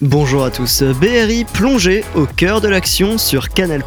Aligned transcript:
Bonjour 0.00 0.42
à 0.42 0.50
tous, 0.50 0.82
BRI 0.82 1.44
plongé 1.44 2.02
au 2.16 2.26
cœur 2.26 2.60
de 2.60 2.66
l'action 2.66 3.16
sur 3.16 3.50
Canal+. 3.50 3.84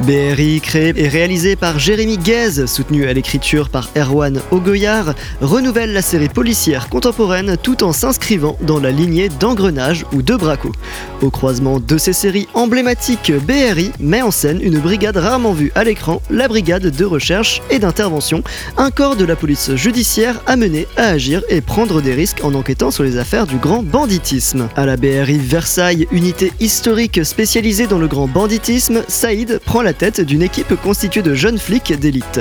BRI 0.00 0.60
créé 0.60 0.92
et 0.96 1.06
réalisé 1.06 1.54
par 1.54 1.78
Jérémy 1.78 2.18
Guez, 2.18 2.66
soutenu 2.66 3.06
à 3.06 3.12
l'écriture 3.12 3.68
par 3.68 3.88
Erwan 3.96 4.40
Ogoyard, 4.50 5.14
renouvelle 5.40 5.92
la 5.92 6.02
série 6.02 6.28
policière 6.28 6.88
contemporaine 6.88 7.56
tout 7.56 7.84
en 7.84 7.92
s'inscrivant 7.92 8.58
dans 8.62 8.80
la 8.80 8.90
lignée 8.90 9.28
d'Engrenage 9.28 10.04
ou 10.12 10.22
de 10.22 10.34
Braco. 10.34 10.72
Au 11.20 11.30
croisement 11.30 11.78
de 11.78 11.98
ces 11.98 12.12
séries 12.12 12.48
emblématiques, 12.54 13.32
BRI 13.46 13.92
met 14.00 14.22
en 14.22 14.32
scène 14.32 14.60
une 14.60 14.80
brigade 14.80 15.18
rarement 15.18 15.52
vue 15.52 15.70
à 15.76 15.84
l'écran, 15.84 16.20
la 16.30 16.48
brigade 16.48 16.90
de 16.90 17.04
recherche 17.04 17.62
et 17.70 17.78
d'intervention, 17.78 18.42
un 18.76 18.90
corps 18.90 19.14
de 19.14 19.24
la 19.24 19.36
police 19.36 19.76
judiciaire 19.76 20.42
amené 20.46 20.88
à 20.96 21.10
agir 21.10 21.44
et 21.48 21.60
prendre 21.60 22.02
des 22.02 22.12
risques 22.12 22.40
en 22.42 22.54
enquêtant 22.54 22.90
sur 22.90 23.04
les 23.04 23.18
affaires 23.18 23.46
du 23.46 23.58
grand 23.58 23.84
banditisme. 23.84 24.68
À 24.74 24.84
la 24.84 24.96
Versailles, 25.20 26.06
unité 26.10 26.52
historique 26.58 27.24
spécialisée 27.24 27.86
dans 27.86 27.98
le 27.98 28.08
grand 28.08 28.28
banditisme, 28.28 29.02
Saïd 29.08 29.60
prend 29.64 29.82
la 29.82 29.92
tête 29.92 30.20
d'une 30.22 30.42
équipe 30.42 30.74
constituée 30.76 31.20
de 31.22 31.34
jeunes 31.34 31.58
flics 31.58 31.98
d'élite. 31.98 32.40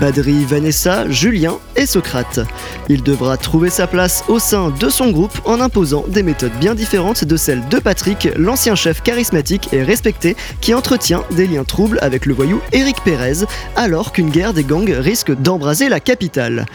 Badri, 0.00 0.44
Vanessa, 0.44 1.10
Julien 1.10 1.58
et 1.74 1.84
Socrate. 1.84 2.40
Il 2.88 3.02
devra 3.02 3.36
trouver 3.36 3.70
sa 3.70 3.86
place 3.86 4.24
au 4.28 4.38
sein 4.38 4.70
de 4.70 4.88
son 4.88 5.10
groupe 5.10 5.36
en 5.44 5.60
imposant 5.60 6.04
des 6.06 6.22
méthodes 6.22 6.52
bien 6.60 6.74
différentes 6.74 7.24
de 7.24 7.36
celles 7.36 7.66
de 7.68 7.78
Patrick, 7.78 8.28
l'ancien 8.36 8.76
chef 8.76 9.02
charismatique 9.02 9.68
et 9.72 9.82
respecté 9.82 10.36
qui 10.60 10.74
entretient 10.74 11.24
des 11.32 11.46
liens 11.46 11.64
troubles 11.64 11.98
avec 12.02 12.26
le 12.26 12.34
voyou 12.34 12.60
Eric 12.72 13.02
Pérez, 13.04 13.44
alors 13.74 14.12
qu'une 14.12 14.30
guerre 14.30 14.54
des 14.54 14.64
gangs 14.64 14.92
risque 14.92 15.32
d'embraser 15.32 15.88
la 15.88 15.98
capitale. 15.98 16.66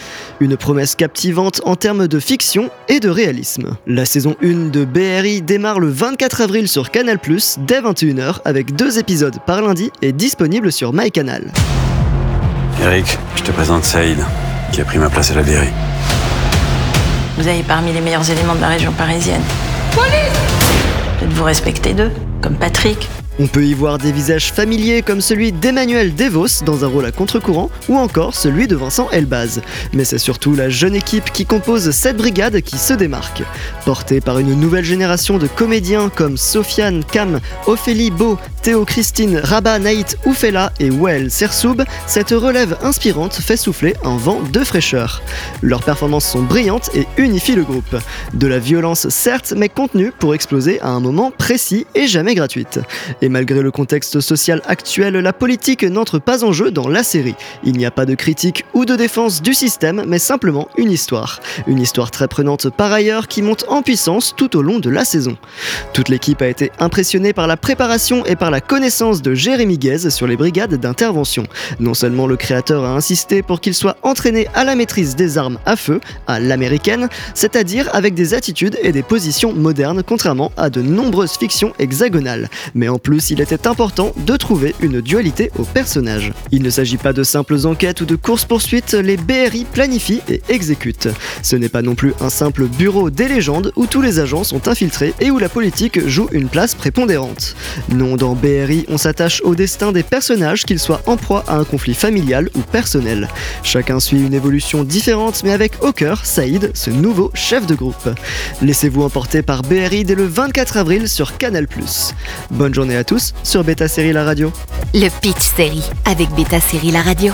Une 0.42 0.58
promesse 0.58 0.96
captivante 0.96 1.62
en 1.64 1.76
termes 1.76 2.08
de 2.08 2.20
fiction 2.20 2.70
et 2.90 3.00
de 3.00 3.10
réalisme. 3.10 3.78
La 3.88 4.06
saison 4.06 4.36
1 4.44 4.70
de 4.70 4.84
BRI 4.84 5.37
démarre 5.42 5.80
le 5.80 5.90
24 5.90 6.42
avril 6.42 6.68
sur 6.68 6.92
Canal+, 6.92 7.20
dès 7.60 7.82
21h, 7.82 8.40
avec 8.46 8.76
deux 8.76 9.00
épisodes 9.00 9.38
par 9.46 9.62
lundi 9.62 9.92
et 10.02 10.12
disponible 10.12 10.72
sur 10.72 10.94
MyCanal. 10.94 11.52
Eric, 12.82 13.18
je 13.36 13.44
te 13.44 13.52
présente 13.52 13.84
Saïd, 13.84 14.20
qui 14.72 14.82
a 14.82 14.86
pris 14.86 14.98
ma 14.98 15.10
place 15.10 15.32
à 15.32 15.36
la 15.36 15.44
BRI. 15.44 15.70
Vous 17.38 17.48
avez 17.48 17.64
parmi 17.64 17.94
les 17.94 18.02
meilleurs 18.02 18.30
éléments 18.30 18.56
de 18.56 18.62
la 18.62 18.70
région 18.70 18.92
parisienne. 18.92 19.42
Peut-être 21.20 21.34
vous 21.34 21.44
respectez 21.44 21.94
d'eux, 21.94 22.12
comme 22.42 22.56
Patrick. 22.56 23.08
On 23.40 23.46
peut 23.46 23.66
y 23.66 23.76
voir 23.76 24.00
des 24.00 24.12
visages 24.12 24.52
familiers 24.52 25.04
comme 25.04 25.22
celui 25.22 25.52
d'Emmanuel 25.52 26.16
Devos 26.16 26.64
dans 26.66 26.84
un 26.84 26.88
rôle 26.88 27.06
à 27.06 27.12
contre-courant 27.12 27.70
ou 27.88 27.96
encore 27.96 28.34
celui 28.34 28.68
de 28.68 28.76
Vincent 28.76 29.12
Elbaz. 29.12 29.62
Mais 29.94 30.06
c'est 30.06 30.18
surtout 30.18 30.56
la 30.56 30.70
jeune 30.70 30.96
équipe 30.96 31.32
qui 31.32 31.46
compose 31.46 31.92
cette 31.92 32.18
brigade 32.18 32.62
qui 32.62 32.80
se 32.80 32.96
démarque. 32.96 33.44
Portée 33.86 34.22
par 34.22 34.40
une 34.40 34.56
nouvelle 34.56 34.86
génération 34.86 35.38
de 35.38 35.46
comédiens 35.46 36.10
comme 36.10 36.36
Sofiane 36.36 37.04
Kam, 37.04 37.40
Ophélie 37.68 38.10
Beau, 38.10 38.40
Théo 38.68 38.84
Christine, 38.84 39.40
Rabat 39.42 39.80
Naït 39.80 40.18
Oufela 40.26 40.74
et 40.82 40.90
Well 40.90 41.32
Sersoub, 41.32 41.86
cette 42.06 42.32
relève 42.32 42.78
inspirante 42.82 43.36
fait 43.36 43.56
souffler 43.56 43.96
un 44.04 44.18
vent 44.18 44.42
de 44.42 44.60
fraîcheur. 44.62 45.22
Leurs 45.62 45.84
performances 45.84 46.30
sont 46.30 46.42
brillantes 46.42 46.90
et 46.94 47.08
unifient 47.16 47.56
le 47.56 47.64
groupe. 47.64 47.96
De 48.34 48.46
la 48.46 48.60
violence 48.60 49.08
certes, 49.08 49.54
mais 49.56 49.70
contenue 49.70 50.12
pour 50.12 50.36
exploser 50.36 50.82
à 50.82 50.90
un 50.90 51.00
moment 51.00 51.32
précis 51.32 51.88
et 51.96 52.08
jamais 52.08 52.36
gratuite. 52.36 52.82
Et 53.22 53.30
malgré 53.30 53.62
le 53.62 53.72
contexte 53.72 54.20
social 54.20 54.62
actuel, 54.68 55.14
la 55.14 55.32
politique 55.32 55.86
n'entre 55.86 56.20
pas 56.20 56.44
en 56.44 56.52
jeu 56.52 56.70
dans 56.70 56.90
la 56.90 57.04
série. 57.04 57.36
Il 57.64 57.78
n'y 57.78 57.86
a 57.86 57.92
pas 57.92 58.06
de 58.06 58.16
critique 58.16 58.66
ou 58.74 58.84
de 58.84 58.98
défense 58.98 59.42
du 59.42 59.54
système, 59.54 60.04
mais 60.06 60.20
simplement 60.20 60.68
une 60.78 60.92
histoire. 60.92 61.40
Une 61.68 61.80
histoire 61.80 62.12
très 62.12 62.28
prenante 62.28 62.70
par 62.70 62.92
ailleurs 62.92 63.30
qui 63.30 63.44
monte 63.44 63.64
en 63.70 63.82
puissance 63.82 64.34
tout 64.36 64.58
au 64.58 64.62
long 64.62 64.80
de 64.80 64.90
la 64.90 65.06
saison. 65.06 65.38
Toute 65.94 66.10
l'équipe 66.10 66.42
a 66.42 66.48
été 66.48 66.74
impressionnée 66.80 67.32
par 67.32 67.48
la 67.48 67.56
préparation 67.56 68.26
et 68.26 68.36
par 68.36 68.52
la 68.52 68.57
connaissance 68.62 69.22
de 69.22 69.34
Jérémy 69.34 69.78
Guez 69.78 70.10
sur 70.10 70.28
les 70.28 70.38
brigades 70.38 70.76
d'intervention. 70.76 71.44
Non 71.80 71.94
seulement 71.94 72.28
le 72.28 72.38
créateur 72.38 72.86
a 72.86 72.96
insisté 72.96 73.42
pour 73.42 73.62
qu'il 73.62 73.74
soit 73.74 73.98
entraîné 74.04 74.48
à 74.54 74.64
la 74.64 74.76
maîtrise 74.76 75.16
des 75.16 75.38
armes 75.38 75.60
à 75.66 75.76
feu, 75.76 76.00
à 76.28 76.40
l'américaine, 76.40 77.10
c'est-à-dire 77.34 77.90
avec 77.94 78.14
des 78.14 78.34
attitudes 78.34 78.78
et 78.82 78.92
des 78.92 79.04
positions 79.04 79.54
modernes 79.54 80.04
contrairement 80.04 80.52
à 80.58 80.70
de 80.70 80.82
nombreuses 80.82 81.38
fictions 81.38 81.74
hexagonales. 81.80 82.50
Mais 82.74 82.90
en 82.90 83.00
plus, 83.00 83.30
il 83.30 83.42
était 83.42 83.68
important 83.68 84.14
de 84.18 84.36
trouver 84.36 84.76
une 84.82 85.02
dualité 85.02 85.52
au 85.58 85.64
personnage. 85.64 86.34
Il 86.52 86.64
ne 86.64 86.70
s'agit 86.70 86.98
pas 86.98 87.14
de 87.14 87.24
simples 87.24 87.66
enquêtes 87.66 88.02
ou 88.02 88.06
de 88.06 88.16
courses-poursuites, 88.16 88.94
les 88.94 89.18
BRI 89.18 89.66
planifient 89.72 90.22
et 90.30 90.42
exécutent. 90.50 91.10
Ce 91.42 91.56
n'est 91.56 91.70
pas 91.70 91.82
non 91.82 91.96
plus 91.96 92.14
un 92.22 92.30
simple 92.30 92.66
bureau 92.66 93.10
des 93.10 93.28
légendes 93.28 93.72
où 93.76 93.86
tous 93.86 94.02
les 94.02 94.20
agents 94.20 94.44
sont 94.44 94.68
infiltrés 94.68 95.14
et 95.20 95.32
où 95.32 95.40
la 95.40 95.50
politique 95.50 96.08
joue 96.08 96.30
une 96.32 96.50
place 96.50 96.76
prépondérante. 96.76 97.56
Non, 97.90 98.16
dans 98.16 98.36
on 98.90 98.98
s'attache 98.98 99.42
au 99.44 99.56
destin 99.56 99.92
des 99.92 100.04
personnages, 100.04 100.64
qu'ils 100.64 100.80
soient 100.80 101.02
en 101.06 101.18
proie 101.18 101.44
à 101.48 101.58
un 101.58 101.64
conflit 101.64 101.94
familial 101.94 102.50
ou 102.56 102.60
personnel. 102.60 103.28
Chacun 103.64 104.00
suit 104.00 104.26
une 104.26 104.34
évolution 104.34 104.84
différente, 104.84 105.42
mais 105.44 105.52
avec 105.52 105.84
au 105.84 105.92
cœur 105.92 106.26
Saïd, 106.26 106.72
ce 106.74 106.90
nouveau 106.90 107.32
chef 107.34 107.66
de 107.66 107.76
groupe. 107.76 108.10
Laissez-vous 108.62 109.04
emporter 109.04 109.42
par 109.42 109.62
BRI 109.64 110.04
dès 110.04 110.16
le 110.16 110.26
24 110.26 110.78
avril 110.78 111.10
sur 111.10 111.38
Canal+. 111.38 111.68
Bonne 112.52 112.74
journée 112.74 112.96
à 112.96 113.04
tous 113.04 113.34
sur 113.44 113.64
Beta 113.64 113.88
Série 113.88 114.14
La 114.14 114.24
Radio. 114.24 114.52
Le 114.94 115.10
Pitch 115.22 115.44
Série 115.56 115.84
avec 116.06 116.30
Beta 116.36 116.60
Série 116.60 116.92
La 116.92 117.02
Radio. 117.02 117.34